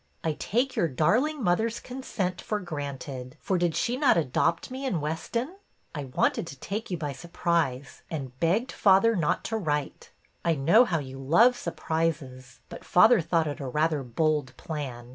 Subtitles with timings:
[0.23, 4.99] I take your darling mother's consent for granted, for did she not adopt me in
[4.99, 5.57] Weston?
[5.93, 10.09] I wanted to take you by surprise, and begged father not to write.
[10.43, 15.09] I know how you love surprises, but father thought it rather a bold plan.